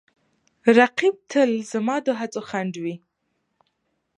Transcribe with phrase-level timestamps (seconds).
[0.77, 2.95] رقیب تل زما د هڅو خنډ وي